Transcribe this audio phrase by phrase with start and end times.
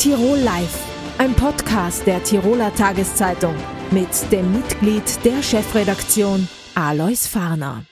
[0.00, 0.82] Tirol Live,
[1.18, 3.54] ein Podcast der Tiroler Tageszeitung
[3.90, 7.84] mit dem Mitglied der Chefredaktion Alois Farner.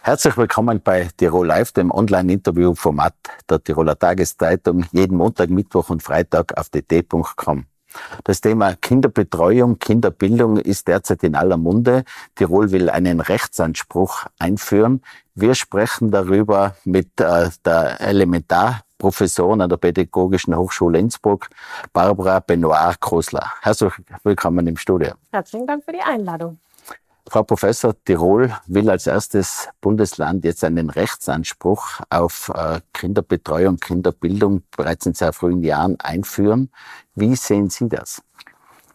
[0.00, 3.14] Herzlich willkommen bei Tirol Live, dem Online-Interview-Format
[3.48, 7.66] der Tiroler Tageszeitung, jeden Montag, Mittwoch und Freitag auf dt.com.
[8.24, 12.02] Das Thema Kinderbetreuung, Kinderbildung ist derzeit in aller Munde.
[12.34, 15.02] Tirol will einen Rechtsanspruch einführen.
[15.36, 18.00] Wir sprechen darüber mit äh, der
[19.02, 21.48] Elementarprofessorin an der Pädagogischen Hochschule Innsbruck,
[21.92, 23.52] Barbara Benoit-Krosler.
[23.60, 25.12] Herzlich willkommen im Studio.
[25.32, 26.58] Herzlichen Dank für die Einladung.
[27.28, 35.06] Frau Professor, Tirol will als erstes Bundesland jetzt einen Rechtsanspruch auf äh, Kinderbetreuung, Kinderbildung bereits
[35.06, 36.70] in sehr frühen Jahren einführen.
[37.14, 38.22] Wie sehen Sie das?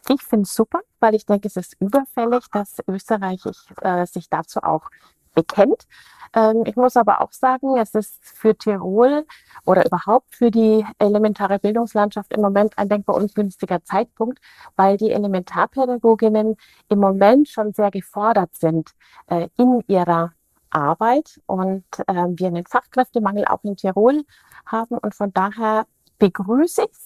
[0.10, 3.42] Ich finde es super, weil ich denke, es ist überfällig, dass Österreich
[3.82, 4.90] äh, sich dazu auch
[5.38, 5.88] bekennt.
[6.34, 9.26] Ähm, ich muss aber auch sagen, es ist für Tirol
[9.66, 14.40] oder überhaupt für die elementare Bildungslandschaft im Moment ein denkbar ungünstiger Zeitpunkt,
[14.76, 16.58] weil die Elementarpädagoginnen
[16.90, 18.92] im Moment schon sehr gefordert sind
[19.28, 20.34] äh, in ihrer
[20.72, 21.40] Arbeit.
[21.46, 24.24] Und äh, wir einen Fachkräftemangel auch in Tirol
[24.66, 24.98] haben.
[24.98, 25.86] Und von daher
[26.20, 26.98] begrüße ich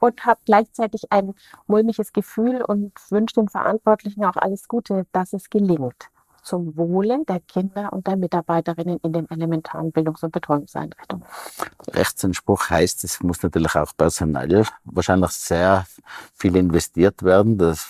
[0.00, 1.34] und habe gleichzeitig ein
[1.66, 6.10] mulmiges Gefühl und wünsche den Verantwortlichen auch alles Gute, dass es gelingt
[6.46, 11.24] zum Wohle der Kinder und der Mitarbeiterinnen in den elementaren Bildungs- und Betreuungseinrichtungen.
[11.88, 15.86] Rechtsanspruch heißt, es muss natürlich auch personell wahrscheinlich sehr
[16.34, 17.58] viel investiert werden.
[17.58, 17.86] Das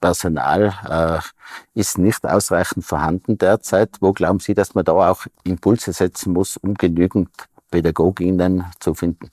[0.00, 3.96] Personal äh, ist nicht ausreichend vorhanden derzeit.
[4.00, 7.30] Wo glauben Sie, dass man da auch Impulse setzen muss, um genügend
[7.70, 9.30] Pädagoginnen zu finden?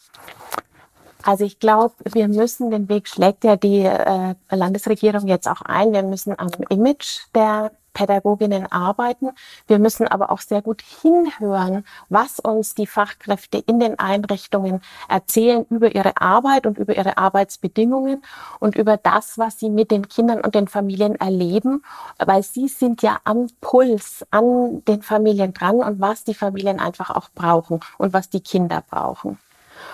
[1.23, 5.91] Also ich glaube, wir müssen, den Weg schlägt ja die äh, Landesregierung jetzt auch ein,
[5.91, 9.31] wir müssen am Image der Pädagoginnen arbeiten.
[9.65, 15.65] Wir müssen aber auch sehr gut hinhören, was uns die Fachkräfte in den Einrichtungen erzählen
[15.71, 18.21] über ihre Arbeit und über ihre Arbeitsbedingungen
[18.59, 21.83] und über das, was sie mit den Kindern und den Familien erleben,
[22.23, 27.09] weil sie sind ja am Puls an den Familien dran und was die Familien einfach
[27.09, 29.39] auch brauchen und was die Kinder brauchen.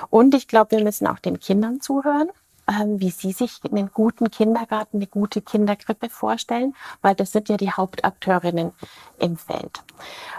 [0.09, 2.29] Und ich glaube, wir müssen auch den Kindern zuhören
[2.67, 7.71] wie Sie sich einen guten Kindergarten, eine gute Kinderkrippe vorstellen, weil das sind ja die
[7.71, 8.71] Hauptakteurinnen
[9.19, 9.83] im Feld.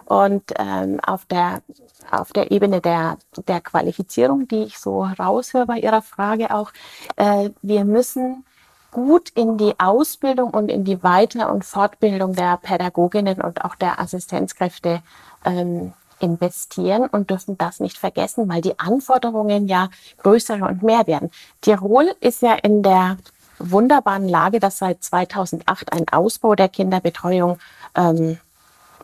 [0.06, 1.62] Und ähm, auf, der,
[2.10, 6.72] auf der Ebene der, der Qualifizierung, die ich so raushöre bei Ihrer Frage auch,
[7.16, 8.44] äh, wir müssen
[8.90, 14.00] gut in die Ausbildung und in die Weiter- und Fortbildung der Pädagoginnen und auch der
[14.00, 15.02] Assistenzkräfte
[15.44, 15.92] ähm,
[16.24, 19.90] investieren und dürfen das nicht vergessen, weil die Anforderungen ja
[20.22, 21.30] größer und mehr werden.
[21.60, 23.18] Tirol ist ja in der
[23.58, 27.58] wunderbaren Lage, dass seit 2008 ein Ausbau der Kinderbetreuung
[27.94, 28.38] ähm,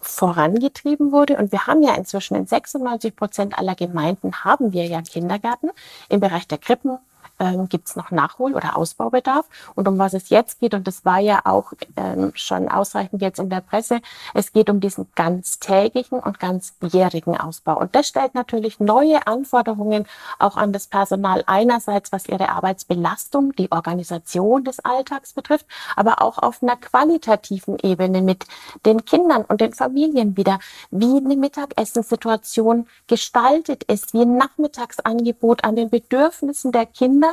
[0.01, 1.37] vorangetrieben wurde.
[1.37, 5.71] Und wir haben ja inzwischen in 96 Prozent aller Gemeinden haben wir ja Kindergärten
[6.09, 6.99] im Bereich der Krippen,
[7.41, 9.47] ähm, gibt es noch Nachhol- oder Ausbaubedarf.
[9.75, 13.41] Und um was es jetzt geht, und das war ja auch ähm, schon ausreichend jetzt
[13.41, 14.01] in der Presse,
[14.35, 17.81] es geht um diesen ganztägigen und ganzjährigen Ausbau.
[17.81, 20.07] Und das stellt natürlich neue Anforderungen
[20.39, 26.39] auch an das Personal einerseits, was ihre Arbeitsbelastung, die Organisation des Alltags betrifft, aber auch
[26.39, 28.45] auf einer qualitativen Ebene mit
[28.85, 30.59] den Kindern und den Familien wieder,
[30.91, 37.30] wie eine Mittagessensituation gestaltet ist, wie ein Nachmittagsangebot an den Bedürfnissen der Kinder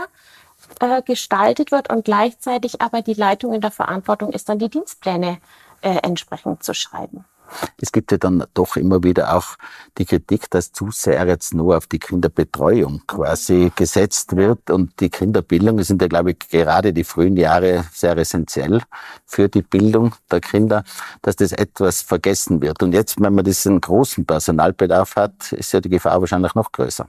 [0.79, 5.39] äh, gestaltet wird und gleichzeitig aber die Leitung in der Verantwortung ist, dann die Dienstpläne
[5.81, 7.25] äh, entsprechend zu schreiben.
[7.81, 9.55] Es gibt ja dann doch immer wieder auch
[9.97, 15.09] die Kritik, dass zu sehr jetzt nur auf die Kinderbetreuung quasi gesetzt wird und die
[15.09, 18.81] Kinderbildung sind ja, glaube ich, gerade die frühen Jahre sehr essentiell
[19.25, 20.83] für die Bildung der Kinder,
[21.21, 22.83] dass das etwas vergessen wird.
[22.83, 27.07] Und jetzt, wenn man diesen großen Personalbedarf hat, ist ja die Gefahr wahrscheinlich noch größer.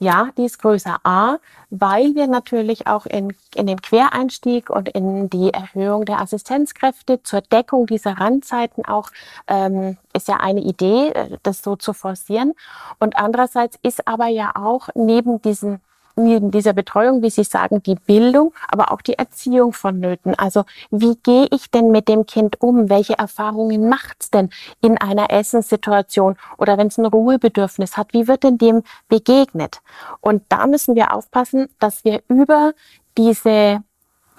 [0.00, 1.00] Ja, die ist größer.
[1.02, 1.38] A,
[1.70, 7.40] weil wir natürlich auch in, in den Quereinstieg und in die Erhöhung der Assistenzkräfte zur
[7.40, 9.10] Deckung dieser Randzeiten auch,
[9.48, 12.54] ähm, ist ja eine Idee, äh, das so zu forcieren.
[13.00, 15.80] Und andererseits ist aber ja auch neben diesen
[16.18, 20.34] neben dieser Betreuung, wie Sie sagen, die Bildung, aber auch die Erziehung vonnöten.
[20.34, 22.90] Also wie gehe ich denn mit dem Kind um?
[22.90, 24.50] Welche Erfahrungen macht's denn
[24.80, 28.12] in einer Essenssituation oder wenn es ein Ruhebedürfnis hat?
[28.12, 29.80] Wie wird denn dem begegnet?
[30.20, 32.72] Und da müssen wir aufpassen, dass wir über
[33.16, 33.82] diese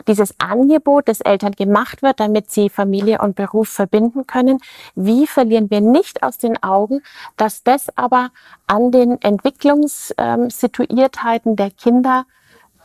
[0.08, 4.60] dieses Angebot, das Eltern gemacht wird, damit sie Familie und Beruf verbinden können,
[4.96, 7.02] wie verlieren wir nicht aus den Augen,
[7.38, 8.32] dass das aber
[8.68, 12.26] an den Entwicklungssituiertheiten der Kinder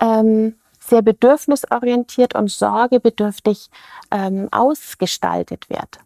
[0.00, 3.70] ähm, sehr bedürfnisorientiert und sorgebedürftig
[4.10, 6.00] ähm, ausgestaltet wird.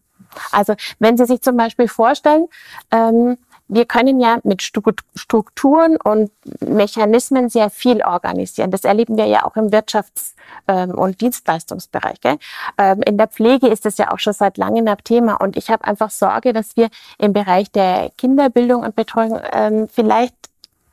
[0.51, 2.45] Also wenn Sie sich zum Beispiel vorstellen,
[2.91, 8.71] ähm, wir können ja mit Strukturen und Mechanismen sehr viel organisieren.
[8.71, 10.33] Das erleben wir ja auch im Wirtschafts-
[10.67, 12.17] ähm, und Dienstleistungsbereich.
[12.77, 15.35] Ähm, in der Pflege ist das ja auch schon seit langem ein Thema.
[15.35, 16.89] Und ich habe einfach Sorge, dass wir
[17.19, 20.35] im Bereich der Kinderbildung und Betreuung ähm, vielleicht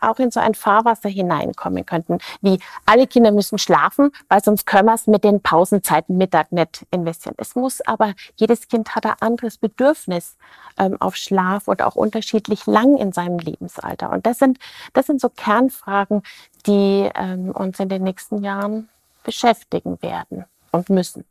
[0.00, 4.86] auch in so ein Fahrwasser hineinkommen könnten, wie alle Kinder müssen schlafen, weil sonst können
[4.86, 7.34] wir es mit den Pausenzeiten Mittag nicht investieren.
[7.38, 10.36] Es muss aber, jedes Kind hat ein anderes Bedürfnis
[10.78, 14.10] ähm, auf Schlaf und auch unterschiedlich lang in seinem Lebensalter.
[14.10, 14.58] Und das sind,
[14.92, 16.22] das sind so Kernfragen,
[16.66, 18.88] die ähm, uns in den nächsten Jahren
[19.22, 21.24] beschäftigen werden und müssen.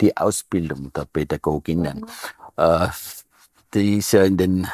[0.00, 2.06] Die Ausbildung der Pädagoginnen, mhm.
[2.56, 2.88] äh,
[3.74, 4.68] die ist ja in, den,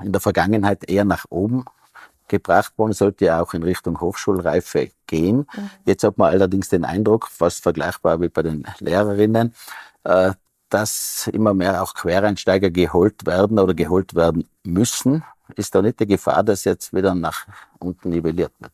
[0.00, 1.64] in der Vergangenheit eher nach oben
[2.28, 5.38] gebracht worden, sollte ja auch in Richtung Hochschulreife gehen.
[5.38, 5.70] Mhm.
[5.84, 9.54] Jetzt hat man allerdings den Eindruck, fast vergleichbar wie bei den Lehrerinnen,
[10.04, 10.32] äh,
[10.68, 15.24] dass immer mehr auch Quereinsteiger geholt werden oder geholt werden müssen.
[15.56, 17.46] Ist da nicht die Gefahr, dass jetzt wieder nach
[17.78, 18.72] unten nivelliert wird?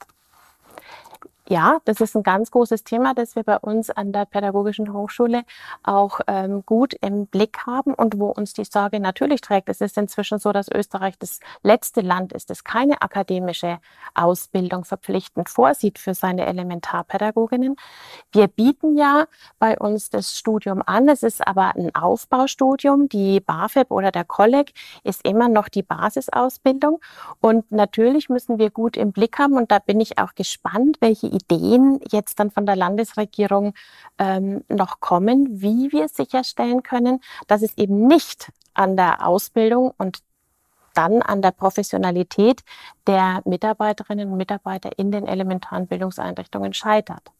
[1.46, 5.42] Ja, das ist ein ganz großes Thema, das wir bei uns an der Pädagogischen Hochschule
[5.82, 9.68] auch ähm, gut im Blick haben und wo uns die Sorge natürlich trägt.
[9.68, 13.78] Es ist inzwischen so, dass Österreich das letzte Land ist, das keine akademische
[14.14, 17.76] Ausbildung verpflichtend vorsieht für seine Elementarpädagoginnen.
[18.32, 19.26] Wir bieten ja
[19.58, 21.10] bei uns das Studium an.
[21.10, 23.10] Es ist aber ein Aufbaustudium.
[23.10, 27.02] Die BAföG oder der Kolleg ist immer noch die Basisausbildung.
[27.42, 29.58] Und natürlich müssen wir gut im Blick haben.
[29.58, 33.74] Und da bin ich auch gespannt, welche Ideen jetzt dann von der Landesregierung
[34.18, 40.18] ähm, noch kommen, wie wir sicherstellen können, dass es eben nicht an der Ausbildung und
[40.94, 42.62] dann an der Professionalität
[43.06, 47.32] der Mitarbeiterinnen und Mitarbeiter in den elementaren Bildungseinrichtungen scheitert.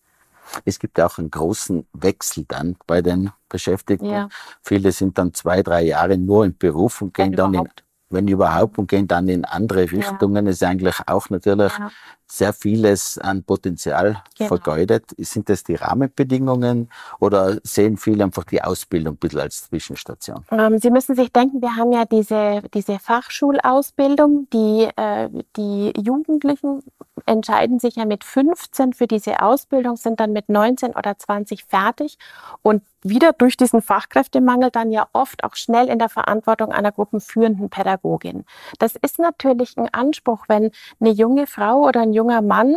[0.65, 4.11] Es gibt auch einen großen Wechsel dann bei den Beschäftigten.
[4.11, 4.29] Ja.
[4.63, 7.69] Viele sind dann zwei, drei Jahre nur im Beruf und gehen dann in
[8.15, 10.47] wenn überhaupt, und gehen dann in andere Richtungen.
[10.47, 10.51] Ja.
[10.51, 11.91] ist eigentlich auch natürlich ja.
[12.27, 14.49] sehr vieles an Potenzial genau.
[14.49, 15.05] vergeudet.
[15.19, 16.89] Sind das die Rahmenbedingungen
[17.21, 20.45] oder sehen viele einfach die Ausbildung ein bisschen als Zwischenstation?
[20.51, 26.83] Ähm, Sie müssen sich denken, wir haben ja diese, diese Fachschulausbildung, die, äh, die Jugendlichen
[27.27, 32.19] entscheiden sich ja mit 15 für diese Ausbildung, sind dann mit 19 oder 20 fertig
[32.63, 37.71] und wieder durch diesen Fachkräftemangel dann ja oft auch schnell in der Verantwortung einer gruppenführenden
[37.71, 38.45] Pädagogin.
[38.79, 42.77] Das ist natürlich ein Anspruch, wenn eine junge Frau oder ein junger Mann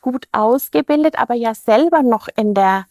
[0.00, 2.86] gut ausgebildet, aber ja selber noch in der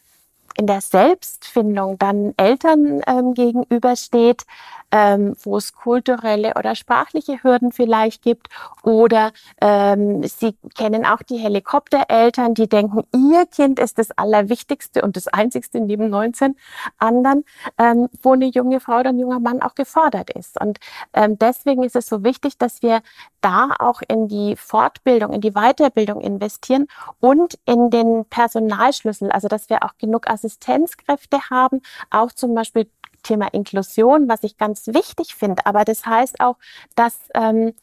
[0.58, 4.46] in der Selbstfindung dann Eltern ähm, gegenübersteht,
[4.92, 8.48] ähm, wo es kulturelle oder sprachliche Hürden vielleicht gibt.
[8.84, 15.16] Oder ähm, sie kennen auch die Helikoptereltern, die denken, ihr Kind ist das Allerwichtigste und
[15.16, 16.56] das Einzigste neben 19
[16.98, 17.44] anderen,
[17.78, 20.60] ähm, wo eine junge Frau oder ein junger Mann auch gefordert ist.
[20.60, 20.80] Und
[21.14, 23.02] ähm, deswegen ist es so wichtig, dass wir
[23.42, 26.88] da auch in die Fortbildung, in die Weiterbildung investieren
[27.20, 32.90] und in den Personalschlüssel, also dass wir auch genug Assistenzkräfte haben, auch zum Beispiel
[33.26, 35.66] Thema Inklusion, was ich ganz wichtig finde.
[35.66, 36.56] Aber das heißt auch,
[36.96, 37.74] dass ähm,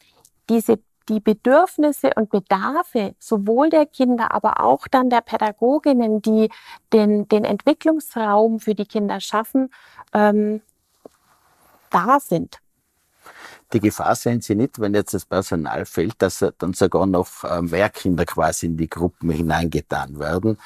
[0.49, 0.79] diese
[1.09, 6.49] die Bedürfnisse und Bedarfe sowohl der Kinder, aber auch dann der Pädagoginnen, die
[6.93, 9.69] den, den Entwicklungsraum für die Kinder schaffen,
[10.13, 10.61] ähm,
[11.89, 12.59] da sind.
[13.73, 17.61] Die Gefahr sehen Sie nicht, wenn jetzt das Personal fehlt, dass dann sogar noch äh,
[17.61, 20.57] mehr Kinder quasi in die Gruppen hineingetan werden,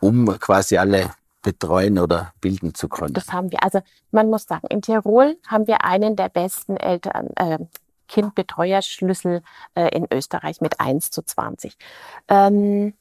[0.00, 1.10] um quasi alle
[1.46, 3.14] betreuen oder bilden zu können?
[3.14, 3.62] Das haben wir.
[3.62, 7.58] Also man muss sagen, in Tirol haben wir einen der besten Eltern, äh,
[8.08, 9.42] Kindbetreuerschlüssel
[9.76, 11.76] äh, in Österreich mit 1 zu 20.
[12.26, 12.94] Ähm,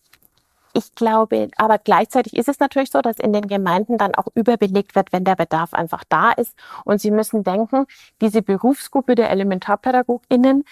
[0.74, 4.94] ich glaube, aber gleichzeitig ist es natürlich so, dass in den Gemeinden dann auch überbelegt
[4.94, 6.54] wird, wenn der Bedarf einfach da ist.
[6.84, 7.88] Und Sie müssen denken,
[8.22, 10.66] diese Berufsgruppe der ElementarpädagogInnen,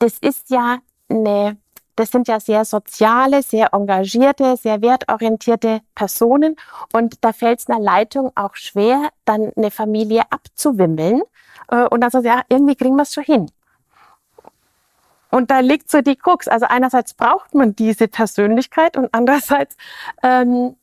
[0.00, 1.56] das ist ja eine
[1.96, 6.56] das sind ja sehr soziale, sehr engagierte, sehr wertorientierte Personen.
[6.92, 11.22] Und da fällt es einer Leitung auch schwer, dann eine Familie abzuwimmeln.
[11.68, 13.50] Äh, und dann so, ja, irgendwie kriegen wir es schon hin.
[15.30, 16.46] Und da liegt so die Krux.
[16.46, 19.76] Also einerseits braucht man diese Persönlichkeit und andererseits
[20.22, 20.76] ähm,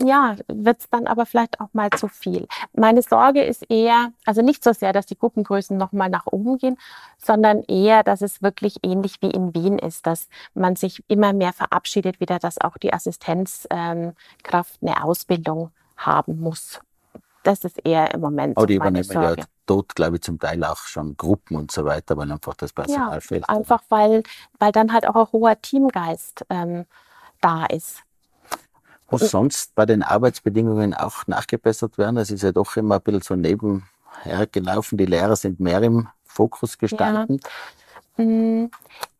[0.00, 2.46] ja, wird es dann aber vielleicht auch mal zu viel.
[2.72, 6.78] Meine Sorge ist eher, also nicht so sehr, dass die Gruppengrößen nochmal nach oben gehen,
[7.18, 11.52] sondern eher, dass es wirklich ähnlich wie in Wien ist, dass man sich immer mehr
[11.52, 16.80] verabschiedet wieder, dass auch die Assistenzkraft ähm, eine Ausbildung haben muss.
[17.42, 18.56] Das ist eher im Moment.
[18.56, 19.40] Aber die übernehmen Sorge.
[19.40, 22.72] ja dort, glaube ich, zum Teil auch schon Gruppen und so weiter, weil einfach das
[22.72, 23.48] Personal ja, fehlt.
[23.48, 24.22] Einfach weil,
[24.58, 26.86] weil dann halt auch ein hoher Teamgeist ähm,
[27.40, 28.02] da ist.
[29.10, 32.16] Muss sonst bei den Arbeitsbedingungen auch nachgebessert werden?
[32.16, 34.96] Es ist ja doch immer ein bisschen so nebenher gelaufen.
[34.96, 37.40] Die Lehrer sind mehr im Fokus gestanden.
[38.16, 38.24] Ja.
[38.24, 38.70] Mm,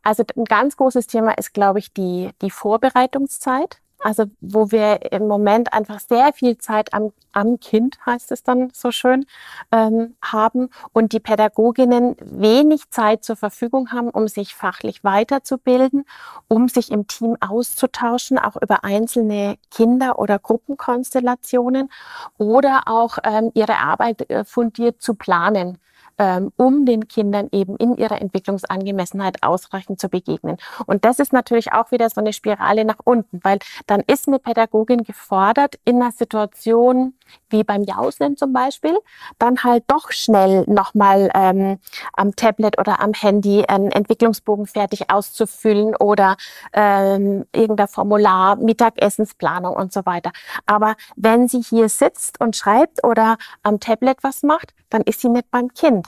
[0.03, 3.79] also ein ganz großes Thema ist, glaube ich, die, die Vorbereitungszeit.
[4.05, 8.69] Also wo wir im Moment einfach sehr viel Zeit am, am Kind, heißt es dann
[8.75, 9.25] so schön,
[9.73, 16.05] ähm, haben und die Pädagoginnen wenig Zeit zur Verfügung haben, um sich fachlich weiterzubilden,
[16.49, 21.91] um sich im Team auszutauschen, auch über einzelne Kinder- oder Gruppenkonstellationen
[22.37, 25.79] oder auch ähm, ihre Arbeit äh, fundiert zu planen
[26.19, 30.57] ähm, um den Kindern eben in ihrer Entwicklungsangemessenheit ausreichend zu begegnen.
[30.87, 34.39] Und das ist natürlich auch wieder so eine Spirale nach unten, weil dann ist eine
[34.39, 37.15] Pädagogin gefordert, in einer Situation
[37.51, 38.97] wie beim Jausen zum Beispiel,
[39.39, 41.79] dann halt doch schnell nochmal ähm,
[42.13, 46.37] am Tablet oder am Handy einen Entwicklungsbogen fertig auszufüllen oder
[46.73, 50.33] ähm, irgendein Formular, Mittagessensplanung und so weiter.
[50.67, 55.29] Aber wenn sie hier sitzt und schreibt oder am Tablet was macht, dann ist sie
[55.29, 56.07] nicht beim Kind.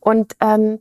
[0.00, 0.80] Und ähm,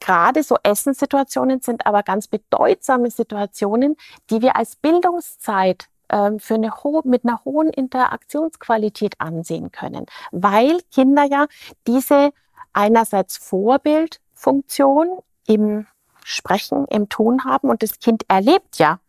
[0.00, 3.96] gerade so Essenssituationen sind aber ganz bedeutsame Situationen,
[4.28, 6.72] die wir als Bildungszeit ähm, für eine
[7.04, 11.46] mit einer hohen Interaktionsqualität ansehen können, weil Kinder ja
[11.86, 12.32] diese
[12.74, 15.86] einerseits Vorbildfunktion im
[16.22, 19.00] Sprechen, im Ton haben und das Kind erlebt ja,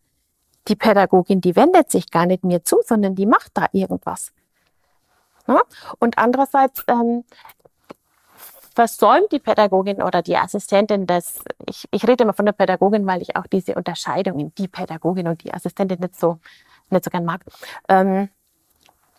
[0.70, 4.32] die Pädagogin, die wendet sich gar nicht mir zu, sondern die macht da irgendwas.
[5.50, 5.62] Ja?
[6.00, 7.26] Und andererseits ähm,
[8.76, 13.22] versäumt die Pädagogin oder die Assistentin das, ich, ich rede immer von der Pädagogin, weil
[13.22, 16.40] ich auch diese Unterscheidung in die Pädagogin und die Assistentin nicht so,
[16.90, 17.42] nicht so gern mag,
[17.90, 18.30] ähm,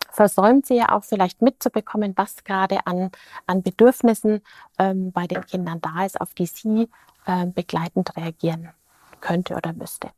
[0.09, 3.11] versäumt sie ja auch vielleicht mitzubekommen, was gerade an,
[3.45, 4.41] an Bedürfnissen
[4.79, 6.89] ähm, bei den Kindern da ist, auf die sie
[7.25, 8.69] äh, begleitend reagieren
[9.19, 10.09] könnte oder müsste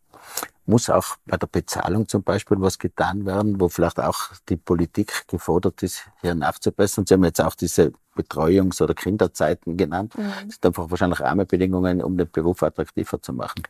[0.65, 5.27] muss auch bei der Bezahlung zum Beispiel was getan werden, wo vielleicht auch die Politik
[5.27, 7.05] gefordert ist, hier nachzubessern.
[7.05, 10.17] Sie haben jetzt auch diese Betreuungs- oder Kinderzeiten genannt.
[10.17, 10.31] Mhm.
[10.45, 13.63] Das sind einfach wahrscheinlich Rahmenbedingungen, um den Beruf attraktiver zu machen.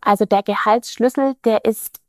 [0.00, 2.00] Also der Gehaltsschlüssel, der ist,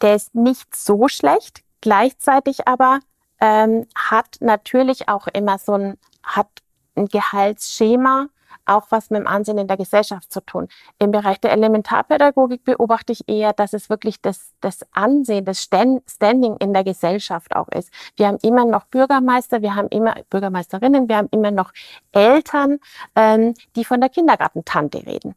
[0.00, 1.62] der ist nicht so schlecht.
[1.80, 3.00] Gleichzeitig aber
[3.40, 6.48] ähm, hat natürlich auch immer so ein, hat
[6.94, 8.28] ein Gehaltsschema,
[8.66, 10.68] auch was mit dem Ansehen in der Gesellschaft zu tun.
[10.98, 16.56] Im Bereich der Elementarpädagogik beobachte ich eher, dass es wirklich das, das Ansehen, das Standing
[16.58, 17.90] in der Gesellschaft auch ist.
[18.16, 21.72] Wir haben immer noch Bürgermeister, wir haben immer Bürgermeisterinnen, wir haben immer noch
[22.12, 22.78] Eltern,
[23.14, 25.34] ähm, die von der Kindergartentante reden.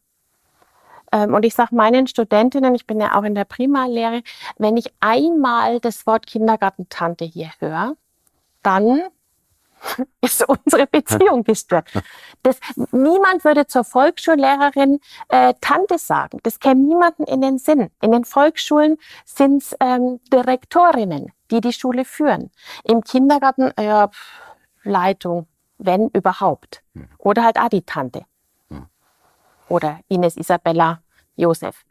[1.11, 4.23] Ähm, und ich sage meinen Studentinnen, ich bin ja auch in der Primarlehre,
[4.57, 7.95] wenn ich einmal das Wort Kindergartentante hier höre,
[8.63, 9.01] dann
[10.21, 11.89] ist unsere Beziehung gestört.
[12.43, 12.57] Das,
[12.91, 14.99] niemand würde zur Volksschullehrerin
[15.29, 16.39] äh, Tante sagen.
[16.43, 17.89] Das käme niemanden in den Sinn.
[18.01, 22.51] In den Volksschulen sind es ähm, Direktorinnen, die die Schule führen.
[22.83, 24.07] Im Kindergarten äh,
[24.83, 25.47] Leitung,
[25.77, 26.83] wenn überhaupt.
[26.93, 27.07] Hm.
[27.17, 28.25] Oder halt auch die Tante.
[28.69, 28.87] Hm.
[29.69, 31.01] Oder Ines Isabella
[31.35, 31.85] Josef.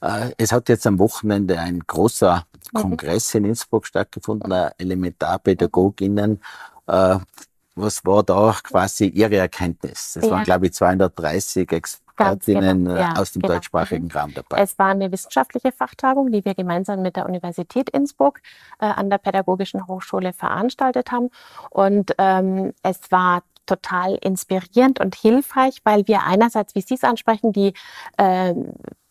[0.00, 2.46] Äh, es hat jetzt am Wochenende ein großer.
[2.72, 6.40] Kongress in Innsbruck stattgefunden, Elementarpädagoginnen.
[6.86, 7.18] Äh,
[7.74, 10.16] was war da quasi Ihre Erkenntnis?
[10.16, 10.30] Es ja.
[10.30, 12.96] waren, glaube ich, 230 Expertinnen genau.
[12.96, 13.54] ja, aus dem genau.
[13.54, 14.10] deutschsprachigen mhm.
[14.10, 14.60] Raum dabei.
[14.60, 18.40] Es war eine wissenschaftliche Fachtagung, die wir gemeinsam mit der Universität Innsbruck
[18.80, 21.30] äh, an der Pädagogischen Hochschule veranstaltet haben.
[21.70, 27.52] Und ähm, es war total inspirierend und hilfreich, weil wir einerseits, wie Sie es ansprechen,
[27.52, 27.74] die
[28.16, 28.54] äh,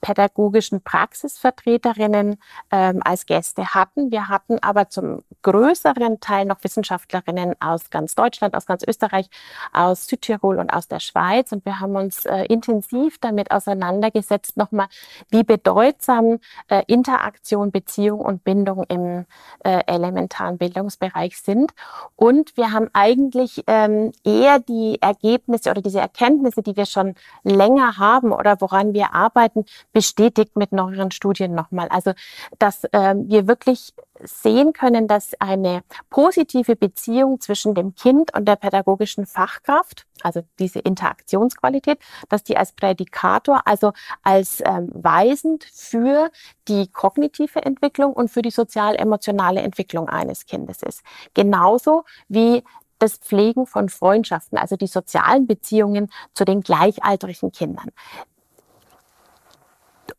[0.08, 2.38] pädagogischen Praxisvertreterinnen
[2.72, 4.10] ähm, als Gäste hatten.
[4.10, 9.30] Wir hatten aber zum größeren Teil noch Wissenschaftlerinnen aus ganz Deutschland, aus ganz Österreich,
[9.74, 11.52] aus Südtirol und aus der Schweiz.
[11.52, 14.88] Und wir haben uns äh, intensiv damit auseinandergesetzt, nochmal,
[15.30, 19.26] wie bedeutsam äh, Interaktion, Beziehung und Bindung im
[19.66, 21.74] äh, elementaren Bildungsbereich sind.
[22.16, 27.98] Und wir haben eigentlich ähm, eher die Ergebnisse oder diese Erkenntnisse, die wir schon länger
[27.98, 29.66] haben oder woran wir arbeiten,
[29.98, 31.88] bestätigt mit neueren Studien nochmal.
[31.88, 32.12] Also,
[32.60, 38.58] dass äh, wir wirklich sehen können, dass eine positive Beziehung zwischen dem Kind und der
[38.58, 41.98] pädagogischen Fachkraft, also diese Interaktionsqualität,
[42.30, 46.30] dass die als Prädikator, also als ähm, weisend für
[46.68, 51.02] die kognitive Entwicklung und für die sozial-emotionale Entwicklung eines Kindes ist.
[51.34, 52.64] Genauso wie
[53.00, 57.90] das Pflegen von Freundschaften, also die sozialen Beziehungen zu den gleichaltrigen Kindern.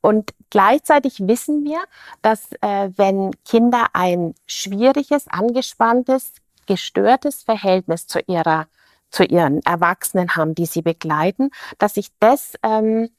[0.08, 1.80] Und gleichzeitig wissen wir,
[2.22, 6.32] dass äh, wenn Kinder ein schwieriges, angespanntes,
[6.64, 8.68] gestörtes Verhältnis zu ihrer
[9.10, 13.10] zu ihren Erwachsenen haben, die sie begleiten, dass sich das ähm,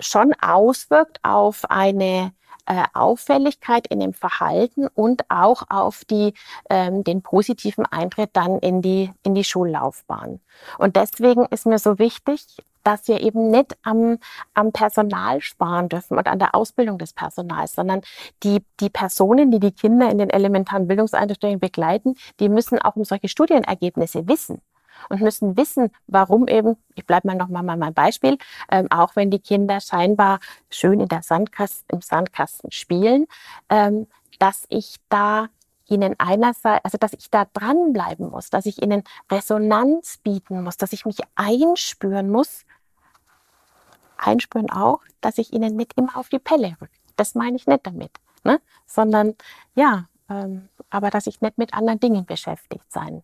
[0.00, 2.32] schon auswirkt auf eine
[2.66, 6.34] äh, Auffälligkeit in dem Verhalten und auch auf die,
[6.68, 10.40] ähm, den positiven Eintritt dann in die, in die Schullaufbahn.
[10.78, 12.46] Und deswegen ist mir so wichtig,
[12.84, 14.18] dass wir eben nicht am,
[14.54, 18.02] am Personal sparen dürfen und an der Ausbildung des Personals, sondern
[18.42, 23.04] die, die Personen, die die Kinder in den elementaren Bildungseinrichtungen begleiten, die müssen auch um
[23.04, 24.60] solche Studienergebnisse wissen
[25.08, 28.36] und müssen wissen, warum eben, ich bleibe mal nochmal mal mein Beispiel,
[28.70, 33.26] ähm, auch wenn die Kinder scheinbar schön in der Sandkasten, im Sandkasten spielen,
[33.70, 34.06] ähm,
[34.38, 35.48] dass ich da
[35.90, 40.92] ihnen einerseits, also dass ich da dranbleiben muss, dass ich ihnen Resonanz bieten muss, dass
[40.92, 42.64] ich mich einspüren muss.
[44.20, 46.92] Einspüren auch, dass ich ihnen nicht immer auf die Pelle rücke.
[47.16, 48.12] Das meine ich nicht damit,
[48.44, 48.60] ne?
[48.86, 49.34] sondern
[49.74, 53.22] ja, ähm, aber dass ich nicht mit anderen Dingen beschäftigt sein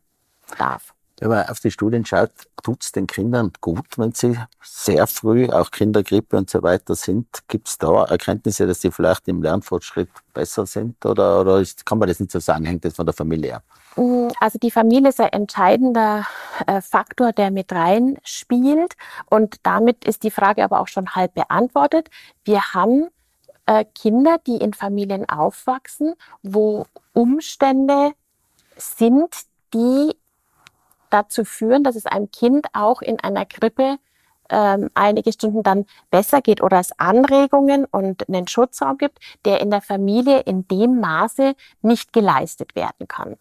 [0.58, 0.94] darf.
[1.18, 2.30] Wenn man auf die Studien schaut,
[2.62, 7.26] tut es den Kindern gut, wenn sie sehr früh, auch Kindergrippe und so weiter sind.
[7.48, 11.04] Gibt es da Erkenntnisse, dass sie vielleicht im Lernfortschritt besser sind?
[11.06, 12.66] Oder, oder ist, kann man das nicht so sagen?
[12.66, 13.64] Hängt das von der Familie ab?
[13.96, 16.26] Mm, also die Familie ist ein entscheidender
[16.66, 18.94] äh, Faktor, der mit rein spielt.
[19.30, 22.10] Und damit ist die Frage aber auch schon halb beantwortet.
[22.44, 23.08] Wir haben
[23.64, 28.12] äh, Kinder, die in Familien aufwachsen, wo Umstände
[28.76, 29.34] sind,
[29.72, 30.14] die
[31.16, 33.98] dazu führen, dass es einem Kind auch in einer Krippe
[34.48, 39.70] ähm, einige Stunden dann besser geht oder es Anregungen und einen Schutzraum gibt, der in
[39.70, 43.36] der Familie in dem Maße nicht geleistet werden kann.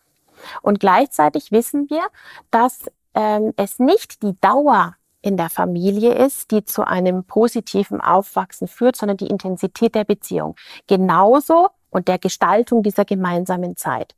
[0.62, 2.06] Und gleichzeitig wissen wir,
[2.52, 8.68] dass ähm, es nicht die Dauer in der Familie ist, die zu einem positiven Aufwachsen
[8.68, 10.56] führt, sondern die Intensität der Beziehung.
[10.88, 14.16] Genauso und der Gestaltung dieser gemeinsamen Zeit.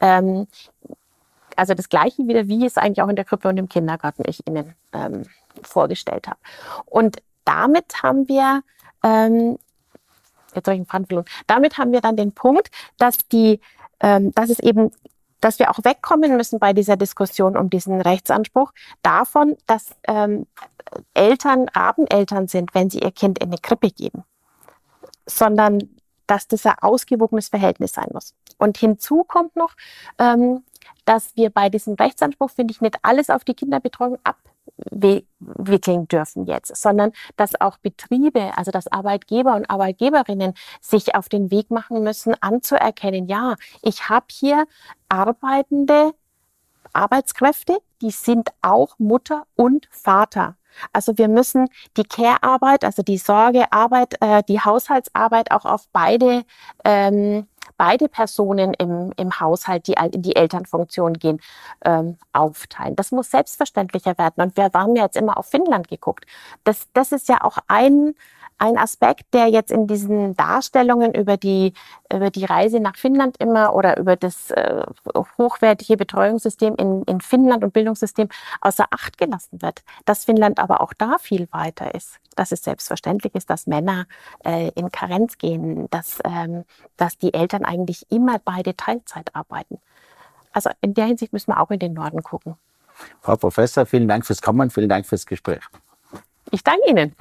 [0.00, 0.48] Ähm,
[1.58, 4.46] also das Gleiche wieder, wie es eigentlich auch in der Krippe und im Kindergarten ich
[4.46, 5.24] Ihnen ähm,
[5.62, 6.38] vorgestellt habe.
[6.86, 8.62] Und damit haben wir,
[9.02, 9.58] ähm,
[10.54, 11.12] jetzt soll ich einen Pfand
[11.46, 13.60] damit haben wir dann den Punkt, dass die,
[14.00, 14.92] ähm, dass es eben
[15.40, 18.72] dass wir auch wegkommen müssen bei dieser Diskussion um diesen Rechtsanspruch
[19.02, 20.48] davon, dass ähm,
[21.14, 24.24] Eltern Rabeneltern sind, wenn sie ihr Kind in eine Krippe geben,
[25.26, 25.78] sondern
[26.26, 28.34] dass das ein ausgewogenes Verhältnis sein muss.
[28.58, 29.74] Und hinzu kommt noch,
[30.18, 30.64] ähm,
[31.04, 36.76] dass wir bei diesem Rechtsanspruch, finde ich, nicht alles auf die Kinderbetreuung abwickeln dürfen jetzt,
[36.76, 42.34] sondern dass auch Betriebe, also dass Arbeitgeber und Arbeitgeberinnen sich auf den Weg machen müssen,
[42.40, 44.66] anzuerkennen, ja, ich habe hier
[45.08, 46.12] arbeitende
[46.92, 50.56] Arbeitskräfte, die sind auch Mutter und Vater.
[50.92, 56.44] Also wir müssen die Care-Arbeit, also die Sorgearbeit, äh, die Haushaltsarbeit auch auf beide
[56.84, 61.40] ähm, beide Personen im, im Haushalt, die in die Elternfunktion gehen,
[61.84, 62.96] ähm, aufteilen.
[62.96, 64.42] Das muss selbstverständlicher werden.
[64.42, 66.26] Und wir haben ja jetzt immer auf Finnland geguckt.
[66.64, 68.14] Das, das ist ja auch ein,
[68.58, 71.72] ein Aspekt, der jetzt in diesen Darstellungen über die,
[72.12, 74.82] über die Reise nach Finnland immer oder über das äh,
[75.38, 78.28] hochwertige Betreuungssystem in, in Finnland und Bildungssystem
[78.60, 79.82] außer Acht gelassen wird.
[80.04, 82.16] Dass Finnland aber auch da viel weiter ist.
[82.34, 84.06] Dass es selbstverständlich ist, dass Männer
[84.44, 86.64] äh, in Karenz gehen, dass, ähm,
[86.96, 89.78] dass die Eltern eigentlich immer beide Teilzeit arbeiten.
[90.52, 92.56] Also in der Hinsicht müssen wir auch in den Norden gucken.
[93.20, 95.62] Frau Professor, vielen Dank fürs Kommen, vielen Dank fürs Gespräch.
[96.50, 97.14] Ich danke Ihnen.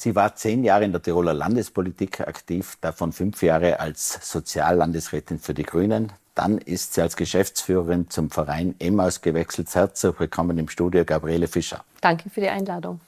[0.00, 5.54] Sie war zehn Jahre in der Tiroler Landespolitik aktiv, davon fünf Jahre als Soziallandesrätin für
[5.54, 6.12] die Grünen.
[6.36, 9.74] Dann ist sie als Geschäftsführerin zum Verein Emmaus gewechselt.
[9.74, 11.82] Herzlich willkommen im Studio, Gabriele Fischer.
[12.00, 13.00] Danke für die Einladung.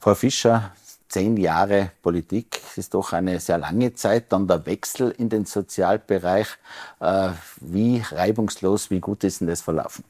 [0.00, 0.72] Frau Fischer,
[1.08, 4.30] zehn Jahre Politik ist doch eine sehr lange Zeit.
[4.34, 6.48] Dann der Wechsel in den Sozialbereich.
[7.00, 10.04] Äh, wie reibungslos, wie gut ist denn das verlaufen?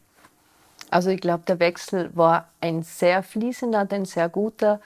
[0.90, 4.80] Also ich glaube, der Wechsel war ein sehr fließender, ein sehr guter.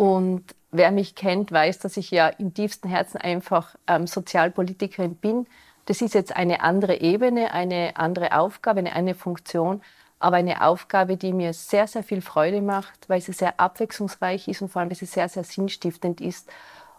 [0.00, 5.46] Und wer mich kennt, weiß, dass ich ja im tiefsten Herzen einfach ähm, Sozialpolitikerin bin.
[5.84, 9.82] Das ist jetzt eine andere Ebene, eine andere Aufgabe, eine andere Funktion,
[10.18, 14.62] aber eine Aufgabe, die mir sehr, sehr viel Freude macht, weil sie sehr abwechslungsreich ist
[14.62, 16.48] und vor allem, weil sie sehr, sehr sinnstiftend ist.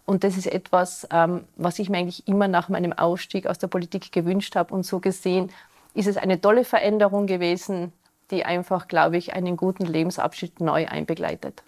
[0.06, 3.66] Und das ist etwas, ähm, was ich mir eigentlich immer nach meinem Ausstieg aus der
[3.66, 4.76] Politik gewünscht habe.
[4.76, 5.52] Und so gesehen
[5.96, 7.94] ist es eine tolle Veränderung gewesen,
[8.30, 11.64] die einfach, glaube ich, einen guten Lebensabschnitt neu einbegleitet.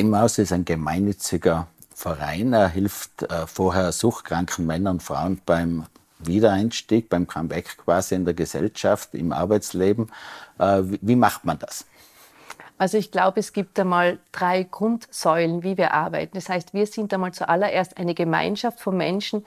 [0.00, 2.54] Emmaus ist ein gemeinnütziger Verein.
[2.54, 5.84] Er hilft äh, vorher suchtkranken Männern und Frauen beim
[6.18, 10.10] Wiedereinstieg, beim Comeback quasi in der Gesellschaft, im Arbeitsleben.
[10.58, 11.84] Äh, wie, macht man das?
[12.78, 16.32] Also ich glaube, es gibt einmal drei Grundsäulen, wie wir arbeiten.
[16.32, 19.44] Das heißt, wir sind einmal zuallererst eine Gemeinschaft von Menschen,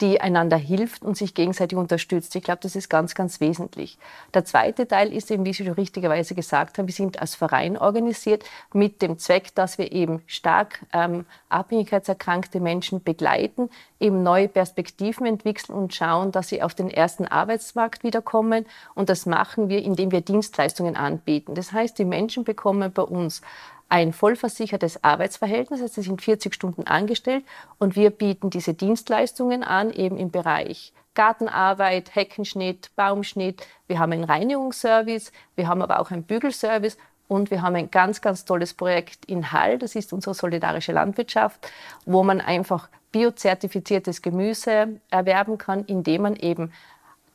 [0.00, 2.34] die einander hilft und sich gegenseitig unterstützt.
[2.36, 3.98] Ich glaube, das ist ganz, ganz wesentlich.
[4.34, 7.78] Der zweite Teil ist eben, wie Sie schon richtigerweise gesagt haben, wir sind als Verein
[7.78, 15.26] organisiert mit dem Zweck, dass wir eben stark ähm, abhängigkeitserkrankte Menschen begleiten, eben neue Perspektiven
[15.26, 18.66] entwickeln und schauen, dass sie auf den ersten Arbeitsmarkt wiederkommen.
[18.94, 21.54] Und das machen wir, indem wir Dienstleistungen anbieten.
[21.54, 23.40] Das heißt, die Menschen bekommen bei uns
[23.88, 27.44] ein vollversichertes Arbeitsverhältnis, also sie sind 40 Stunden angestellt
[27.78, 33.66] und wir bieten diese Dienstleistungen an, eben im Bereich Gartenarbeit, Heckenschnitt, Baumschnitt.
[33.86, 38.20] Wir haben einen Reinigungsservice, wir haben aber auch einen Bügelservice und wir haben ein ganz,
[38.20, 41.68] ganz tolles Projekt in Hall, das ist unsere solidarische Landwirtschaft,
[42.04, 46.72] wo man einfach biozertifiziertes Gemüse erwerben kann, indem man eben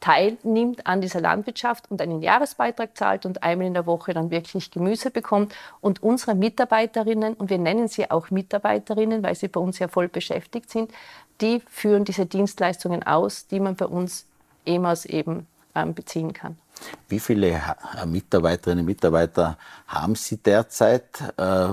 [0.01, 4.71] teilnimmt an dieser Landwirtschaft und einen Jahresbeitrag zahlt und einmal in der Woche dann wirklich
[4.71, 5.53] Gemüse bekommt.
[5.79, 10.09] Und unsere Mitarbeiterinnen, und wir nennen sie auch Mitarbeiterinnen, weil sie bei uns ja voll
[10.09, 10.91] beschäftigt sind,
[11.39, 14.25] die führen diese Dienstleistungen aus, die man bei uns
[14.65, 16.57] EMAS eben ähm, beziehen kann.
[17.07, 21.05] Wie viele äh, Mitarbeiterinnen und Mitarbeiter haben Sie derzeit
[21.37, 21.67] äh,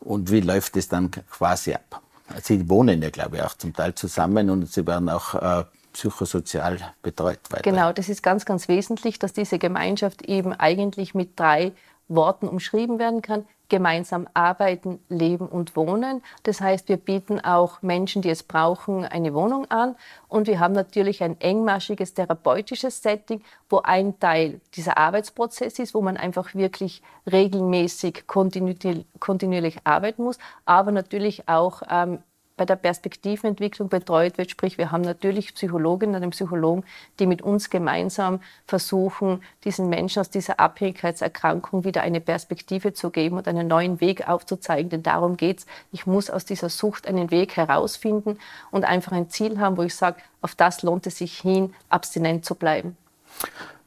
[0.00, 2.00] und wie läuft es dann quasi ab?
[2.42, 6.78] Sie wohnen ja, glaube ich, auch zum Teil zusammen und Sie werden auch äh, psychosozial
[7.02, 7.38] betreut.
[7.50, 7.74] Weiterhin.
[7.74, 11.72] Genau, das ist ganz, ganz wesentlich, dass diese Gemeinschaft eben eigentlich mit drei
[12.08, 13.46] Worten umschrieben werden kann.
[13.68, 16.22] Gemeinsam arbeiten, leben und wohnen.
[16.42, 19.94] Das heißt, wir bieten auch Menschen, die es brauchen, eine Wohnung an.
[20.26, 26.00] Und wir haben natürlich ein engmaschiges therapeutisches Setting, wo ein Teil dieser Arbeitsprozess ist, wo
[26.00, 27.00] man einfach wirklich
[27.30, 32.18] regelmäßig kontinuierlich arbeiten muss, aber natürlich auch ähm,
[32.60, 34.50] bei der Perspektivenentwicklung betreut wird.
[34.50, 36.84] Sprich, wir haben natürlich Psychologinnen und Psychologen,
[37.18, 43.38] die mit uns gemeinsam versuchen, diesen Menschen aus dieser Abhängigkeitserkrankung wieder eine Perspektive zu geben
[43.38, 44.90] und einen neuen Weg aufzuzeigen.
[44.90, 45.66] Denn darum geht es.
[45.90, 48.38] Ich muss aus dieser Sucht einen Weg herausfinden
[48.70, 52.44] und einfach ein Ziel haben, wo ich sage, auf das lohnt es sich hin, abstinent
[52.44, 52.94] zu bleiben.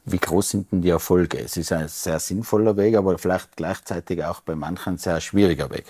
[0.04, 1.38] Wie groß sind denn die Erfolge?
[1.38, 5.70] Es ist ein sehr sinnvoller Weg, aber vielleicht gleichzeitig auch bei manchen ein sehr schwieriger
[5.70, 5.86] Weg.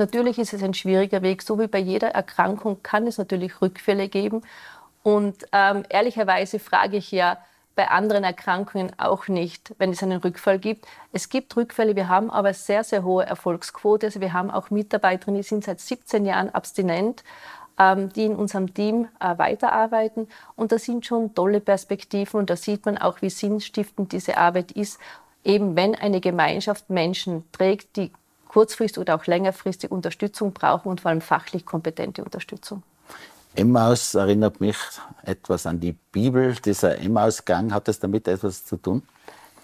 [0.00, 1.42] Natürlich ist es ein schwieriger Weg.
[1.42, 4.40] So wie bei jeder Erkrankung kann es natürlich Rückfälle geben.
[5.02, 7.36] Und ähm, ehrlicherweise frage ich ja
[7.76, 10.86] bei anderen Erkrankungen auch nicht, wenn es einen Rückfall gibt.
[11.12, 14.06] Es gibt Rückfälle, wir haben aber sehr, sehr hohe Erfolgsquote.
[14.06, 17.22] Also wir haben auch Mitarbeiterinnen, die sind seit 17 Jahren abstinent,
[17.78, 20.28] ähm, die in unserem Team äh, weiterarbeiten.
[20.56, 24.72] Und das sind schon tolle Perspektiven und da sieht man auch, wie sinnstiftend diese Arbeit
[24.72, 24.98] ist.
[25.44, 28.12] Eben wenn eine Gemeinschaft Menschen trägt, die
[28.50, 32.82] kurzfristig oder auch längerfristig Unterstützung brauchen und vor allem fachlich kompetente Unterstützung.
[33.54, 34.76] Emmaus erinnert mich
[35.24, 36.56] etwas an die Bibel.
[36.64, 39.02] Dieser Emmausgang, hat das damit etwas zu tun?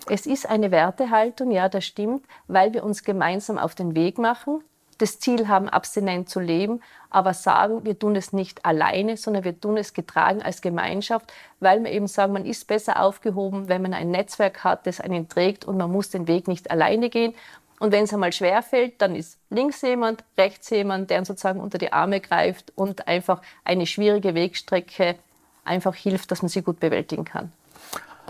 [0.08, 4.62] Es ist eine Wertehaltung, ja, das stimmt, weil wir uns gemeinsam auf den Weg machen,
[4.98, 9.60] das Ziel haben, abstinent zu leben, aber sagen, wir tun es nicht alleine, sondern wir
[9.60, 13.94] tun es getragen als Gemeinschaft, weil wir eben sagen, man ist besser aufgehoben, wenn man
[13.94, 17.34] ein Netzwerk hat, das einen trägt und man muss den Weg nicht alleine gehen.
[17.78, 21.78] Und wenn es einmal schwer fällt, dann ist links jemand, rechts jemand, der sozusagen unter
[21.78, 25.16] die Arme greift und einfach eine schwierige Wegstrecke
[25.64, 27.52] einfach hilft, dass man sie gut bewältigen kann.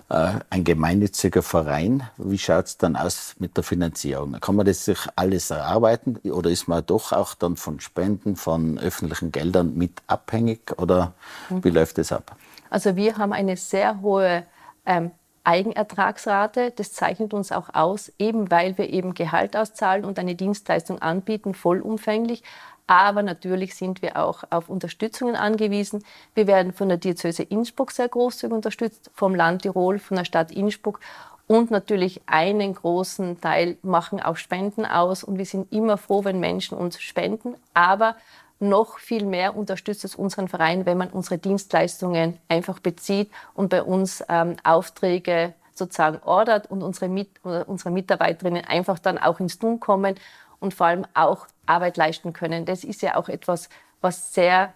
[0.08, 4.38] Äh, ein gemeinnütziger Verein, wie schaut es dann aus mit der Finanzierung?
[4.40, 8.78] Kann man das sich alles erarbeiten oder ist man doch auch dann von Spenden, von
[8.78, 11.12] öffentlichen Geldern mit abhängig oder
[11.48, 12.36] wie läuft das ab?
[12.70, 14.44] Also wir haben eine sehr hohe
[14.84, 15.10] ähm,
[15.46, 16.72] Eigenertragsrate.
[16.74, 21.54] Das zeichnet uns auch aus, eben weil wir eben Gehalt auszahlen und eine Dienstleistung anbieten,
[21.54, 22.42] vollumfänglich.
[22.86, 26.04] Aber natürlich sind wir auch auf Unterstützungen angewiesen.
[26.34, 30.52] Wir werden von der Diözese Innsbruck sehr großzügig unterstützt, vom Land Tirol, von der Stadt
[30.52, 31.00] Innsbruck.
[31.48, 35.24] Und natürlich einen großen Teil machen auch Spenden aus.
[35.24, 37.54] Und wir sind immer froh, wenn Menschen uns spenden.
[37.74, 38.16] Aber
[38.58, 43.82] noch viel mehr unterstützt es unseren Verein, wenn man unsere Dienstleistungen einfach bezieht und bei
[43.82, 49.78] uns ähm, Aufträge sozusagen ordert und unsere, Mit unsere Mitarbeiterinnen einfach dann auch ins Tun
[49.78, 50.14] kommen
[50.58, 52.64] und vor allem auch Arbeit leisten können.
[52.64, 53.68] Das ist ja auch etwas,
[54.00, 54.72] was sehr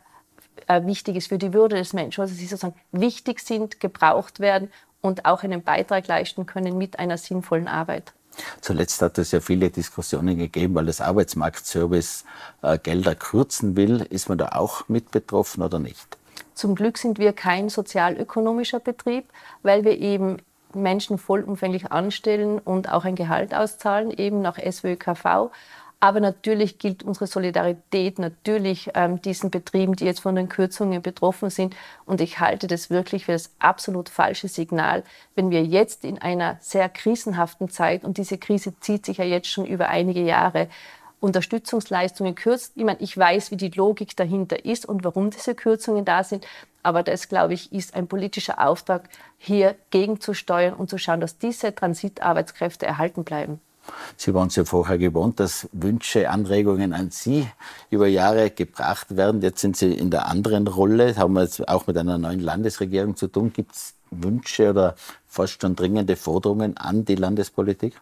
[0.67, 4.71] äh, wichtig ist für die Würde des Menschen, also sie sozusagen wichtig sind, gebraucht werden
[5.01, 8.13] und auch einen Beitrag leisten können mit einer sinnvollen Arbeit.
[8.61, 12.25] Zuletzt hat es ja viele Diskussionen gegeben, weil das Arbeitsmarktservice
[12.63, 14.07] äh, Gelder kürzen will.
[14.11, 16.19] Ist man da auch mit betroffen oder nicht?
[16.55, 19.25] Zum Glück sind wir kein sozialökonomischer Betrieb,
[19.63, 20.39] weil wir eben
[20.75, 25.51] Menschen vollumfänglich anstellen und auch ein Gehalt auszahlen, eben nach SWKV.
[26.03, 31.51] Aber natürlich gilt unsere Solidarität natürlich ähm, diesen Betrieben, die jetzt von den Kürzungen betroffen
[31.51, 31.77] sind.
[32.07, 36.57] Und ich halte das wirklich für das absolut falsche Signal, wenn wir jetzt in einer
[36.61, 40.69] sehr krisenhaften Zeit, und diese Krise zieht sich ja jetzt schon über einige Jahre,
[41.21, 42.73] Unterstützungsleistungen kürzt.
[42.77, 46.47] Ich meine, ich weiß, wie die Logik dahinter ist und warum diese Kürzungen da sind.
[46.83, 51.75] Aber das, glaube ich, ist ein politischer Auftrag, hier gegenzusteuern und zu schauen, dass diese
[51.75, 53.61] Transitarbeitskräfte erhalten bleiben.
[54.17, 57.49] Sie waren es ja vorher gewohnt, dass Wünsche, Anregungen an Sie
[57.91, 59.43] über Jahre gebracht werden.
[59.43, 63.17] Jetzt sind Sie in der anderen Rolle, haben wir jetzt auch mit einer neuen Landesregierung
[63.17, 63.53] zu tun.
[63.53, 64.95] Gibt es Wünsche oder
[65.27, 67.95] fast schon dringende Forderungen an die Landespolitik?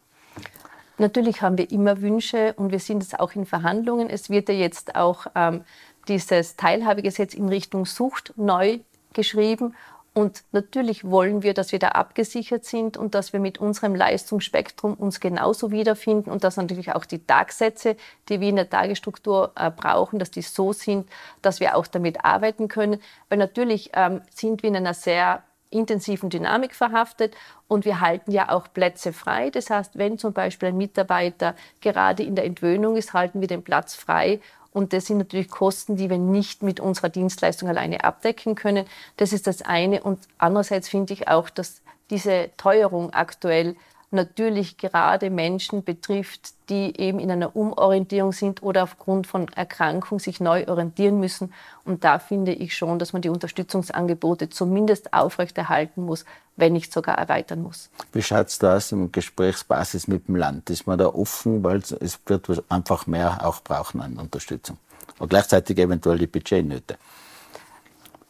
[0.99, 4.11] Natürlich haben wir immer Wünsche und wir sind jetzt auch in Verhandlungen.
[4.11, 5.63] Es wird ja jetzt auch ähm,
[6.09, 8.81] dieses Teilhabegesetz in Richtung Sucht neu
[9.13, 9.75] geschrieben.
[10.19, 14.95] Und natürlich wollen wir, dass wir da abgesichert sind und dass wir mit unserem Leistungsspektrum
[14.95, 17.95] uns genauso wiederfinden und dass natürlich auch die Tagsätze,
[18.29, 21.09] die wir in der Tagesstruktur äh, brauchen, dass die so sind,
[21.41, 23.01] dass wir auch damit arbeiten können.
[23.29, 27.37] Weil natürlich ähm, sind wir in einer sehr intensiven Dynamik verhaftet
[27.69, 29.51] und wir halten ja auch Plätze frei.
[29.51, 33.63] Das heißt, wenn zum Beispiel ein Mitarbeiter gerade in der Entwöhnung ist, halten wir den
[33.63, 34.41] Platz frei.
[34.73, 38.87] Und das sind natürlich Kosten, die wir nicht mit unserer Dienstleistung alleine abdecken können.
[39.17, 40.03] Das ist das eine.
[40.03, 43.77] Und andererseits finde ich auch, dass diese Teuerung aktuell
[44.11, 50.41] natürlich gerade Menschen betrifft, die eben in einer Umorientierung sind oder aufgrund von Erkrankung sich
[50.41, 51.53] neu orientieren müssen.
[51.85, 56.25] Und da finde ich schon, dass man die Unterstützungsangebote zumindest aufrechterhalten muss,
[56.57, 57.91] wenn nicht sogar erweitern muss.
[58.13, 60.71] Wie schaut es da aus im Gesprächsbasis mit dem Land?
[60.71, 64.79] Ist man da offen, weil es wird einfach mehr auch brauchen an Unterstützung?
[65.19, 66.97] Und gleichzeitig eventuell die Budgetnöte.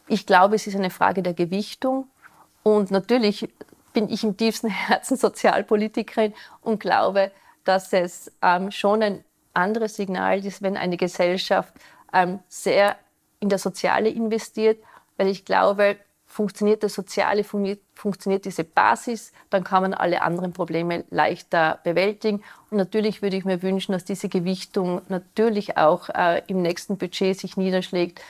[0.08, 2.08] Ich glaube, es ist eine Frage der Gewichtung.
[2.62, 3.48] Und natürlich
[3.92, 7.30] bin ich im tiefsten Herzen Sozialpolitikerin und glaube,
[7.64, 9.24] dass es ähm, schon ein
[9.54, 11.74] anderes Signal ist, wenn eine Gesellschaft
[12.12, 12.96] ähm, sehr
[13.40, 14.82] in das Soziale investiert,
[15.16, 15.96] weil ich glaube,
[16.26, 22.42] funktioniert das Soziale, funktioniert diese Basis, dann kann man alle anderen Probleme leichter bewältigen.
[22.70, 27.38] Und natürlich würde ich mir wünschen, dass diese Gewichtung natürlich auch äh, im nächsten Budget
[27.38, 28.20] sich niederschlägt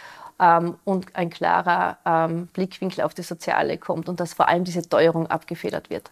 [0.40, 4.82] ähm, und ein klarer ähm, Blickwinkel auf das Soziale kommt und dass vor allem diese
[4.88, 6.10] Teuerung abgefedert wird.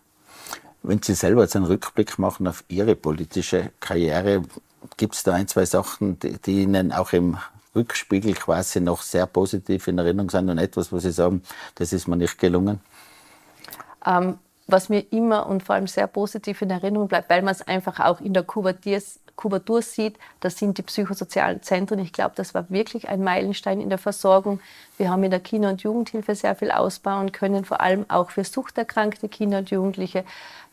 [0.82, 4.42] Wenn Sie selber jetzt einen Rückblick machen auf Ihre politische Karriere,
[4.96, 7.38] gibt es da ein, zwei Sachen, die, die Ihnen auch im
[7.74, 11.42] Rückspiegel quasi noch sehr positiv in Erinnerung sind und etwas, wo Sie sagen,
[11.74, 12.80] das ist mir nicht gelungen?
[14.04, 17.62] Ähm, was mir immer und vor allem sehr positiv in Erinnerung bleibt, weil man es
[17.62, 21.98] einfach auch in der Kuvertiers Kubatur sieht, das sind die psychosozialen Zentren.
[21.98, 24.60] Ich glaube, das war wirklich ein Meilenstein in der Versorgung.
[24.96, 28.44] Wir haben in der Kinder- und Jugendhilfe sehr viel ausbauen können, vor allem auch für
[28.44, 30.24] suchterkrankte Kinder und Jugendliche.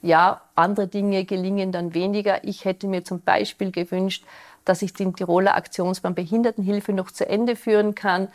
[0.01, 2.43] Ja, andere Dinge gelingen dann weniger.
[2.43, 4.23] Ich hätte mir zum Beispiel gewünscht,
[4.65, 8.29] dass ich den Tiroler Aktionsplan Behindertenhilfe noch zu Ende führen kann.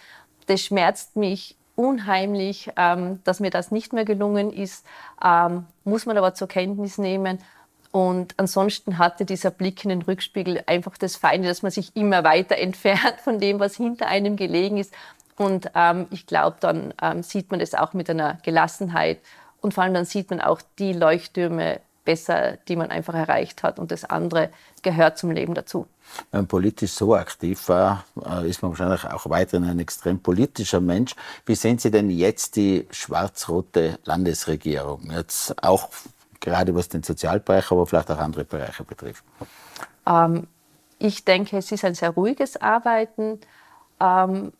[0.46, 4.84] Das schmerzt mich unheimlich, ähm, dass mir das nicht mehr gelungen ist,
[5.24, 7.38] ähm, muss man aber zur Kenntnis nehmen.
[7.90, 12.22] Und ansonsten hatte dieser Blick in den Rückspiegel einfach das Feinde, dass man sich immer
[12.24, 14.92] weiter entfernt von dem, was hinter einem gelegen ist.
[15.36, 19.20] Und ähm, ich glaube, dann ähm, sieht man das auch mit einer Gelassenheit.
[19.60, 23.78] Und vor allem dann sieht man auch die Leuchttürme besser, die man einfach erreicht hat.
[23.78, 24.50] Und das andere
[24.82, 25.86] gehört zum Leben dazu.
[26.30, 30.80] Wenn man politisch so aktiv war, äh, ist man wahrscheinlich auch weiterhin ein extrem politischer
[30.80, 31.14] Mensch.
[31.44, 35.10] Wie sehen Sie denn jetzt die schwarz-rote Landesregierung?
[35.10, 35.90] Jetzt auch
[36.40, 39.24] gerade was den Sozialbereich, aber vielleicht auch andere Bereiche betrifft?
[40.06, 40.46] Ähm,
[40.98, 43.40] ich denke, es ist ein sehr ruhiges Arbeiten.
[44.00, 44.52] Ähm,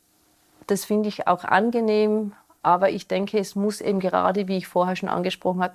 [0.67, 2.33] das finde ich auch angenehm.
[2.63, 5.75] Aber ich denke, es muss eben gerade, wie ich vorher schon angesprochen habe,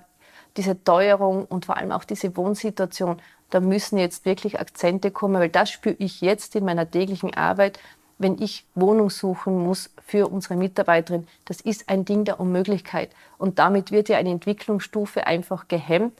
[0.56, 5.48] diese Teuerung und vor allem auch diese Wohnsituation, da müssen jetzt wirklich Akzente kommen, weil
[5.48, 7.80] das spüre ich jetzt in meiner täglichen Arbeit,
[8.18, 13.10] wenn ich Wohnung suchen muss für unsere Mitarbeiterin, das ist ein Ding der Unmöglichkeit.
[13.38, 16.12] Und damit wird ja eine Entwicklungsstufe einfach gehemmt,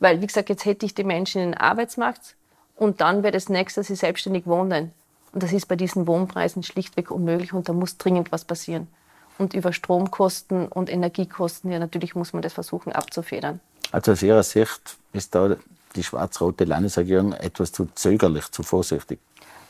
[0.00, 2.36] weil, wie gesagt, jetzt hätte ich die Menschen in den Arbeitsmarkt
[2.76, 4.92] und dann wäre das nächste, dass sie selbstständig wohnen.
[5.32, 8.88] Und das ist bei diesen Wohnpreisen schlichtweg unmöglich und da muss dringend was passieren.
[9.36, 13.60] Und über Stromkosten und Energiekosten, ja, natürlich muss man das versuchen abzufedern.
[13.92, 15.56] Also aus Ihrer Sicht ist da
[15.98, 19.18] die schwarz-rote Landesregierung etwas zu zögerlich, zu vorsichtig?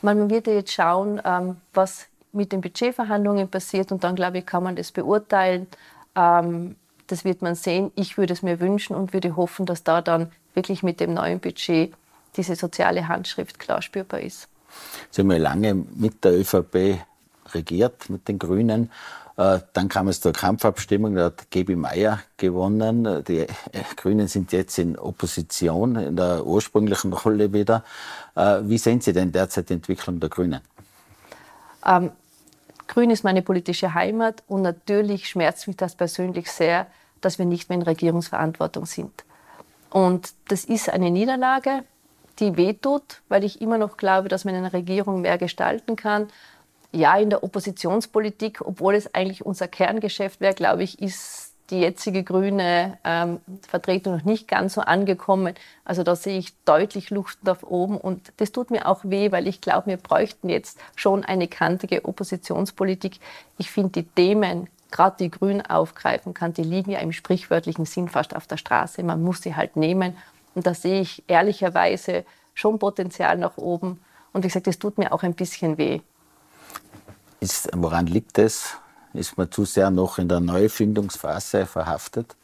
[0.01, 4.45] Man wird ja jetzt schauen, ähm, was mit den Budgetverhandlungen passiert und dann, glaube ich,
[4.45, 5.67] kann man das beurteilen.
[6.15, 6.75] Ähm,
[7.07, 7.91] das wird man sehen.
[7.95, 11.39] Ich würde es mir wünschen und würde hoffen, dass da dann wirklich mit dem neuen
[11.39, 11.93] Budget
[12.35, 14.47] diese soziale Handschrift klar spürbar ist.
[15.09, 16.99] Sie haben ja lange mit der ÖVP
[17.53, 18.91] regiert, mit den Grünen.
[19.39, 23.23] Äh, dann kam es zur Kampfabstimmung, da hat Gebi Meier gewonnen.
[23.23, 23.47] Die
[23.95, 27.85] Grünen sind jetzt in Opposition, in der ursprünglichen Rolle wieder.
[28.35, 30.59] Äh, wie sehen Sie denn derzeit die Entwicklung der Grünen?
[31.85, 32.11] Ähm,
[32.89, 36.87] Grün ist meine politische Heimat und natürlich schmerzt mich das persönlich sehr,
[37.21, 39.23] dass wir nicht mehr in Regierungsverantwortung sind.
[39.89, 41.85] Und das ist eine Niederlage,
[42.39, 46.27] die wehtut, weil ich immer noch glaube, dass man in einer Regierung mehr gestalten kann.
[46.91, 52.23] Ja, in der Oppositionspolitik, obwohl es eigentlich unser Kerngeschäft wäre, glaube ich, ist die jetzige
[52.23, 55.53] grüne ähm, Vertretung noch nicht ganz so angekommen.
[55.85, 59.47] Also da sehe ich deutlich Luft nach oben und das tut mir auch weh, weil
[59.47, 63.19] ich glaube, wir bräuchten jetzt schon eine kantige Oppositionspolitik.
[63.57, 68.09] Ich finde die Themen, gerade die Grünen aufgreifen kann, die liegen ja im sprichwörtlichen Sinn
[68.09, 69.03] fast auf der Straße.
[69.03, 70.17] Man muss sie halt nehmen
[70.55, 72.25] und da sehe ich ehrlicherweise
[72.55, 74.01] schon Potenzial nach oben.
[74.33, 76.01] Und wie gesagt, das tut mir auch ein bisschen weh.
[77.39, 78.75] Ist, woran liegt es?
[79.13, 82.35] Ist man zu sehr noch in der Neufindungsphase verhaftet?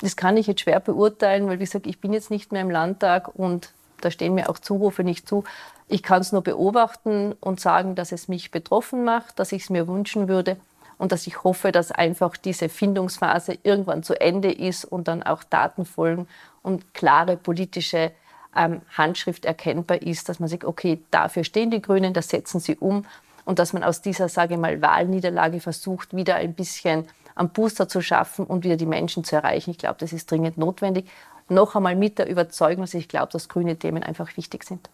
[0.00, 2.70] Das kann ich jetzt schwer beurteilen, weil wie gesagt, ich bin jetzt nicht mehr im
[2.70, 5.44] Landtag und da stehen mir auch Zurufe nicht zu.
[5.86, 9.70] Ich kann es nur beobachten und sagen, dass es mich betroffen macht, dass ich es
[9.70, 10.56] mir wünschen würde
[10.98, 15.44] und dass ich hoffe, dass einfach diese Findungsphase irgendwann zu Ende ist und dann auch
[15.44, 16.26] Daten folgen
[16.62, 18.10] und klare politische
[18.56, 22.76] ähm, Handschrift erkennbar ist, dass man sagt, okay, dafür stehen die Grünen, das setzen sie
[22.76, 23.04] um
[23.44, 27.88] und dass man aus dieser, sage ich mal, Wahlniederlage versucht, wieder ein bisschen am Booster
[27.88, 29.70] zu schaffen und wieder die Menschen zu erreichen.
[29.70, 31.08] Ich glaube, das ist dringend notwendig.
[31.48, 34.88] Noch einmal mit der Überzeugung, dass ich glaube, dass grüne Themen einfach wichtig sind.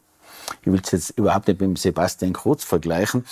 [0.62, 3.24] Ich will es jetzt überhaupt nicht mit dem Sebastian Kurz vergleichen.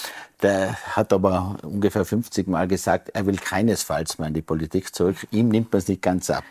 [0.42, 5.16] Der hat aber ungefähr 50 Mal gesagt, er will keinesfalls mehr in die Politik zurück.
[5.30, 6.44] Ihm nimmt man es nicht ganz ab.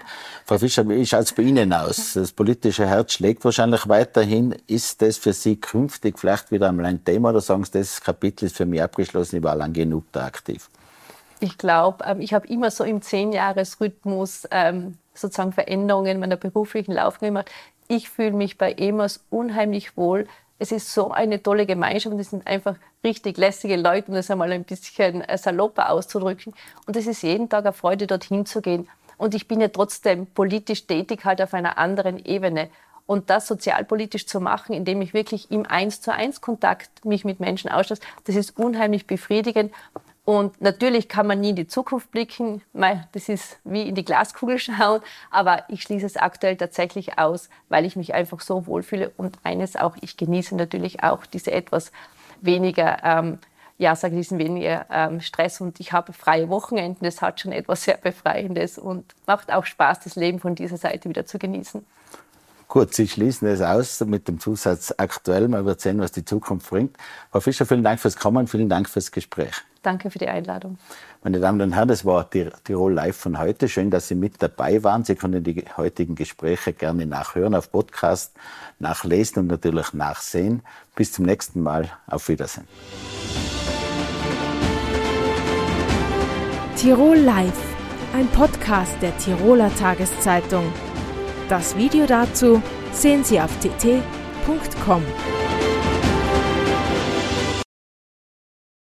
[0.45, 2.13] Frau Fischer, wie schaut es bei Ihnen aus?
[2.13, 4.55] Das politische Herz schlägt wahrscheinlich weiterhin.
[4.65, 8.45] Ist das für Sie künftig vielleicht wieder einmal ein Thema oder sagen Sie, das Kapitel
[8.45, 10.69] ist für mich abgeschlossen, ich war lang genug da aktiv?
[11.39, 17.29] Ich glaube, ähm, ich habe immer so im Zehnjahresrhythmus ähm, sozusagen Veränderungen meiner beruflichen Laufbahn
[17.29, 17.51] gemacht.
[17.87, 20.27] Ich fühle mich bei EMAS unheimlich wohl.
[20.57, 24.31] Es ist so eine tolle Gemeinschaft und es sind einfach richtig lässige Leute, um das
[24.31, 26.53] einmal ein bisschen äh, salopper auszudrücken.
[26.87, 28.87] Und es ist jeden Tag eine Freude, dorthin zu gehen.
[29.17, 32.69] Und ich bin ja trotzdem politisch tätig, halt auf einer anderen Ebene.
[33.05, 37.39] Und das sozialpolitisch zu machen, indem ich wirklich im Eins zu eins Kontakt mich mit
[37.39, 39.71] Menschen ausstatte, das ist unheimlich befriedigend.
[40.25, 42.63] Und natürlich kann man nie in die Zukunft blicken.
[42.73, 45.01] Das ist wie in die Glaskugel schauen.
[45.29, 49.11] Aber ich schließe es aktuell tatsächlich aus, weil ich mich einfach so wohlfühle.
[49.17, 51.91] Und eines auch, ich genieße natürlich auch diese etwas
[52.41, 53.37] weniger, ähm,
[53.77, 55.61] ja, sage diesen weniger ähm, Stress.
[55.61, 57.05] Und ich habe freie Wochenenden.
[57.05, 61.07] Das hat schon etwas sehr Befreiendes und macht auch Spaß, das Leben von dieser Seite
[61.07, 61.85] wieder zu genießen.
[62.67, 65.47] Gut, Sie schließen es aus mit dem Zusatz aktuell.
[65.49, 66.97] Man wird sehen, was die Zukunft bringt.
[67.31, 69.53] Frau Fischer, vielen Dank fürs Kommen, vielen Dank fürs Gespräch.
[69.85, 70.79] Danke für die Einladung.
[71.23, 73.69] Meine Damen und Herren, das war Tirol Live von heute.
[73.69, 75.03] Schön, dass Sie mit dabei waren.
[75.03, 78.33] Sie können die heutigen Gespräche gerne nachhören auf Podcast,
[78.79, 80.63] nachlesen und natürlich nachsehen.
[80.95, 81.91] Bis zum nächsten Mal.
[82.07, 82.67] Auf Wiedersehen.
[86.77, 87.75] Tirol Live,
[88.15, 90.65] ein Podcast der Tiroler Tageszeitung.
[91.47, 92.59] Das Video dazu
[92.91, 95.03] sehen Sie auf tt.com.